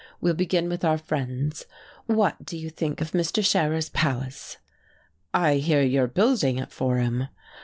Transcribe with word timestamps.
We'll 0.19 0.33
begin 0.33 0.67
with 0.67 0.83
our 0.83 0.97
friends. 0.97 1.67
What 2.07 2.43
do 2.43 2.57
you 2.57 2.71
think 2.71 3.01
of 3.01 3.11
Mr. 3.11 3.45
Scherer's 3.45 3.89
palace?" 3.89 4.57
"I 5.31 5.57
hear 5.57 5.83
you're 5.83 6.07
building 6.07 6.57
it 6.57 6.71
for 6.71 6.97
him." 6.97 7.27